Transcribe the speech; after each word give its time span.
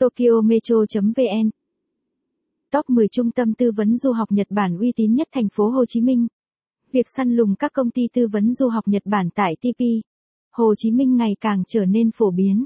tokyometro.vn 0.00 1.50
Top 2.72 2.90
10 2.90 3.08
trung 3.08 3.30
tâm 3.30 3.54
tư 3.54 3.70
vấn 3.76 3.96
du 3.96 4.12
học 4.12 4.32
Nhật 4.32 4.46
Bản 4.50 4.78
uy 4.78 4.92
tín 4.96 5.14
nhất 5.14 5.28
thành 5.32 5.48
phố 5.48 5.68
Hồ 5.68 5.84
Chí 5.88 6.00
Minh. 6.00 6.26
Việc 6.92 7.06
săn 7.16 7.36
lùng 7.36 7.54
các 7.54 7.72
công 7.74 7.90
ty 7.90 8.02
tư 8.12 8.26
vấn 8.32 8.54
du 8.54 8.68
học 8.68 8.88
Nhật 8.88 9.02
Bản 9.04 9.28
tại 9.34 9.56
TP, 9.60 9.84
Hồ 10.52 10.74
Chí 10.76 10.90
Minh 10.90 11.16
ngày 11.16 11.30
càng 11.40 11.62
trở 11.68 11.84
nên 11.84 12.10
phổ 12.10 12.30
biến. 12.30 12.64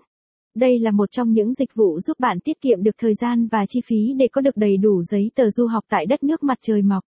Đây 0.54 0.78
là 0.78 0.90
một 0.90 1.10
trong 1.10 1.32
những 1.32 1.54
dịch 1.54 1.74
vụ 1.74 2.00
giúp 2.00 2.20
bạn 2.20 2.40
tiết 2.40 2.60
kiệm 2.60 2.82
được 2.82 2.94
thời 2.98 3.14
gian 3.14 3.48
và 3.48 3.66
chi 3.68 3.80
phí 3.86 4.14
để 4.16 4.28
có 4.32 4.40
được 4.40 4.56
đầy 4.56 4.76
đủ 4.76 5.02
giấy 5.02 5.30
tờ 5.34 5.50
du 5.50 5.66
học 5.66 5.84
tại 5.88 6.06
đất 6.06 6.22
nước 6.22 6.42
mặt 6.42 6.58
trời 6.60 6.82
mọc. 6.82 7.04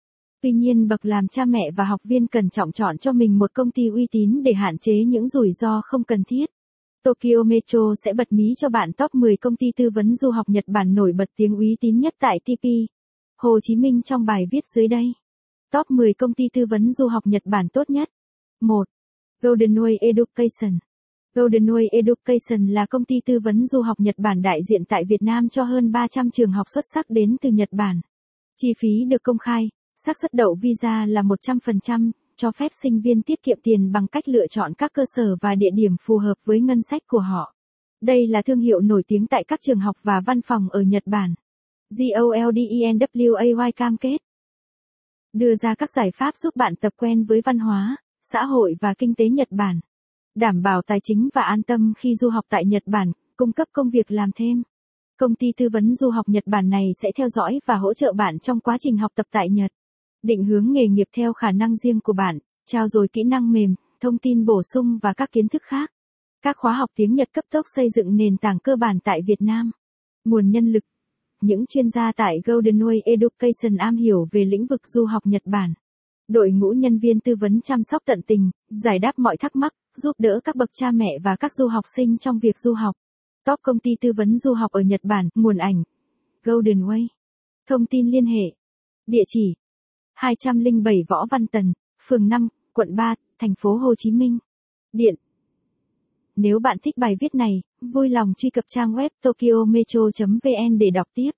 Tuy 0.42 0.52
nhiên 0.52 0.88
bậc 0.88 1.04
làm 1.04 1.28
cha 1.28 1.44
mẹ 1.44 1.70
và 1.76 1.84
học 1.84 2.00
viên 2.04 2.26
cần 2.26 2.50
trọng 2.50 2.72
chọn 2.72 2.98
cho 2.98 3.12
mình 3.12 3.38
một 3.38 3.54
công 3.54 3.70
ty 3.70 3.82
uy 3.88 4.06
tín 4.10 4.42
để 4.42 4.52
hạn 4.52 4.78
chế 4.78 4.94
những 5.06 5.28
rủi 5.28 5.52
ro 5.52 5.80
không 5.84 6.04
cần 6.04 6.24
thiết. 6.24 6.46
Tokyo 7.04 7.42
Metro 7.46 7.94
sẽ 8.04 8.12
bật 8.12 8.32
mí 8.32 8.54
cho 8.56 8.68
bạn 8.68 8.92
top 8.92 9.14
10 9.14 9.36
công 9.36 9.56
ty 9.56 9.66
tư 9.76 9.90
vấn 9.90 10.16
du 10.16 10.30
học 10.30 10.48
Nhật 10.48 10.64
Bản 10.66 10.94
nổi 10.94 11.12
bật 11.12 11.24
tiếng 11.36 11.56
uy 11.56 11.76
tín 11.80 12.00
nhất 12.00 12.14
tại 12.18 12.38
TP. 12.44 12.64
Hồ 13.38 13.60
Chí 13.62 13.76
Minh 13.76 14.02
trong 14.02 14.24
bài 14.24 14.44
viết 14.50 14.64
dưới 14.74 14.88
đây. 14.88 15.04
Top 15.72 15.90
10 15.90 16.14
công 16.14 16.34
ty 16.34 16.44
tư 16.52 16.66
vấn 16.70 16.92
du 16.92 17.06
học 17.06 17.26
Nhật 17.26 17.42
Bản 17.44 17.68
tốt 17.68 17.90
nhất. 17.90 18.08
1. 18.60 18.84
Golden 19.42 19.74
Way 19.74 19.96
Education. 20.00 20.78
Golden 21.34 21.66
Way 21.66 21.88
Education 21.92 22.66
là 22.66 22.86
công 22.86 23.04
ty 23.04 23.14
tư 23.26 23.38
vấn 23.44 23.66
du 23.66 23.82
học 23.82 24.00
Nhật 24.00 24.18
Bản 24.18 24.42
đại 24.42 24.58
diện 24.70 24.84
tại 24.84 25.04
Việt 25.08 25.22
Nam 25.22 25.48
cho 25.48 25.64
hơn 25.64 25.92
300 25.92 26.30
trường 26.30 26.52
học 26.52 26.66
xuất 26.74 26.84
sắc 26.94 27.06
đến 27.08 27.36
từ 27.40 27.50
Nhật 27.50 27.68
Bản. 27.72 28.00
Chi 28.56 28.68
phí 28.78 29.04
được 29.08 29.22
công 29.22 29.38
khai, 29.38 29.68
xác 30.06 30.16
suất 30.22 30.32
đậu 30.32 30.56
visa 30.62 31.06
là 31.06 31.22
100%, 31.22 32.10
cho 32.42 32.52
phép 32.52 32.70
sinh 32.82 33.00
viên 33.00 33.22
tiết 33.22 33.42
kiệm 33.42 33.58
tiền 33.62 33.92
bằng 33.92 34.06
cách 34.06 34.28
lựa 34.28 34.46
chọn 34.46 34.74
các 34.74 34.92
cơ 34.94 35.04
sở 35.16 35.36
và 35.40 35.54
địa 35.54 35.70
điểm 35.74 35.96
phù 36.06 36.18
hợp 36.18 36.34
với 36.44 36.60
ngân 36.60 36.82
sách 36.90 37.02
của 37.06 37.18
họ. 37.18 37.54
Đây 38.00 38.26
là 38.26 38.42
thương 38.42 38.60
hiệu 38.60 38.80
nổi 38.80 39.02
tiếng 39.06 39.26
tại 39.26 39.44
các 39.48 39.60
trường 39.62 39.80
học 39.80 39.96
và 40.02 40.20
văn 40.26 40.42
phòng 40.42 40.68
ở 40.70 40.80
Nhật 40.80 41.02
Bản. 41.06 41.34
GOLDENWAY 41.98 43.72
cam 43.76 43.96
kết 43.96 44.16
đưa 45.32 45.54
ra 45.54 45.74
các 45.74 45.90
giải 45.96 46.10
pháp 46.14 46.36
giúp 46.36 46.56
bạn 46.56 46.74
tập 46.76 46.92
quen 46.96 47.24
với 47.24 47.40
văn 47.44 47.58
hóa, 47.58 47.96
xã 48.32 48.44
hội 48.44 48.74
và 48.80 48.94
kinh 48.98 49.14
tế 49.14 49.28
Nhật 49.28 49.48
Bản, 49.50 49.80
đảm 50.34 50.62
bảo 50.62 50.82
tài 50.82 50.98
chính 51.02 51.28
và 51.34 51.42
an 51.42 51.62
tâm 51.62 51.92
khi 51.98 52.16
du 52.16 52.28
học 52.28 52.44
tại 52.48 52.64
Nhật 52.66 52.82
Bản, 52.86 53.12
cung 53.36 53.52
cấp 53.52 53.68
công 53.72 53.90
việc 53.90 54.10
làm 54.10 54.30
thêm. 54.36 54.62
Công 55.18 55.34
ty 55.34 55.46
tư 55.56 55.68
vấn 55.72 55.94
du 55.94 56.10
học 56.10 56.28
Nhật 56.28 56.44
Bản 56.46 56.68
này 56.68 56.84
sẽ 57.02 57.08
theo 57.16 57.28
dõi 57.28 57.60
và 57.66 57.76
hỗ 57.76 57.94
trợ 57.94 58.12
bạn 58.12 58.38
trong 58.38 58.60
quá 58.60 58.76
trình 58.80 58.96
học 58.96 59.12
tập 59.14 59.26
tại 59.30 59.48
Nhật 59.50 59.72
định 60.22 60.44
hướng 60.44 60.72
nghề 60.72 60.88
nghiệp 60.88 61.06
theo 61.16 61.32
khả 61.32 61.52
năng 61.52 61.76
riêng 61.76 62.00
của 62.00 62.12
bạn, 62.12 62.38
trao 62.66 62.88
dồi 62.88 63.08
kỹ 63.08 63.24
năng 63.24 63.52
mềm, 63.52 63.74
thông 64.00 64.18
tin 64.18 64.44
bổ 64.44 64.62
sung 64.74 64.98
và 65.02 65.12
các 65.12 65.32
kiến 65.32 65.48
thức 65.48 65.62
khác. 65.62 65.90
Các 66.42 66.56
khóa 66.58 66.72
học 66.72 66.90
tiếng 66.94 67.14
Nhật 67.14 67.28
cấp 67.32 67.44
tốc 67.50 67.66
xây 67.74 67.86
dựng 67.96 68.16
nền 68.16 68.36
tảng 68.36 68.58
cơ 68.58 68.76
bản 68.76 68.98
tại 69.04 69.20
Việt 69.26 69.40
Nam. 69.40 69.70
Nguồn 70.24 70.50
nhân 70.50 70.72
lực 70.72 70.84
Những 71.40 71.66
chuyên 71.66 71.90
gia 71.90 72.12
tại 72.16 72.40
Golden 72.44 72.78
Way 72.78 73.00
Education 73.04 73.76
am 73.76 73.96
hiểu 73.96 74.28
về 74.32 74.44
lĩnh 74.44 74.66
vực 74.66 74.80
du 74.86 75.04
học 75.04 75.26
Nhật 75.26 75.42
Bản. 75.44 75.74
Đội 76.28 76.50
ngũ 76.50 76.70
nhân 76.70 76.98
viên 76.98 77.20
tư 77.20 77.34
vấn 77.40 77.60
chăm 77.60 77.82
sóc 77.82 78.02
tận 78.04 78.20
tình, 78.26 78.50
giải 78.70 78.98
đáp 78.98 79.12
mọi 79.16 79.36
thắc 79.36 79.56
mắc, 79.56 79.72
giúp 79.96 80.12
đỡ 80.18 80.40
các 80.44 80.56
bậc 80.56 80.70
cha 80.72 80.90
mẹ 80.90 81.18
và 81.24 81.36
các 81.36 81.54
du 81.54 81.66
học 81.66 81.84
sinh 81.96 82.18
trong 82.18 82.38
việc 82.38 82.58
du 82.58 82.72
học. 82.74 82.94
Top 83.44 83.60
công 83.62 83.78
ty 83.78 83.90
tư 84.00 84.12
vấn 84.16 84.38
du 84.38 84.52
học 84.54 84.70
ở 84.70 84.80
Nhật 84.80 85.00
Bản, 85.04 85.28
nguồn 85.34 85.56
ảnh. 85.56 85.82
Golden 86.44 86.80
Way. 86.80 87.06
Thông 87.68 87.86
tin 87.86 88.10
liên 88.10 88.26
hệ. 88.26 88.52
Địa 89.06 89.24
chỉ 89.26 89.54
207 90.22 91.04
Võ 91.08 91.26
Văn 91.30 91.46
Tần, 91.46 91.72
phường 92.08 92.28
5, 92.28 92.48
quận 92.72 92.96
3, 92.96 93.14
thành 93.38 93.54
phố 93.58 93.76
Hồ 93.76 93.94
Chí 93.94 94.10
Minh. 94.10 94.38
Điện. 94.92 95.14
Nếu 96.36 96.58
bạn 96.58 96.76
thích 96.82 96.96
bài 96.96 97.16
viết 97.20 97.34
này, 97.34 97.62
vui 97.80 98.08
lòng 98.08 98.32
truy 98.36 98.50
cập 98.50 98.64
trang 98.68 98.92
web 98.92 99.08
tokyometro.vn 99.22 100.78
để 100.78 100.90
đọc 100.90 101.08
tiếp. 101.14 101.30